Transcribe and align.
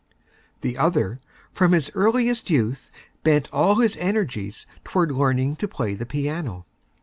The 0.61 0.79
Other, 0.79 1.19
from 1.53 1.73
his 1.73 1.91
Earliest 1.93 2.49
Youth, 2.49 2.89
bent 3.21 3.53
all 3.53 3.75
his 3.75 3.95
Energies 3.97 4.65
toward 4.83 5.11
Learning 5.11 5.55
to 5.57 5.67
play 5.67 5.93
the 5.93 6.07
Piano. 6.07 6.65